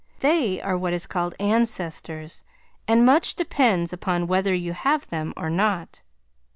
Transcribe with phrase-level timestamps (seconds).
[0.21, 2.43] They are what is called ancestors
[2.87, 6.01] and much depends upon whether you have them or not.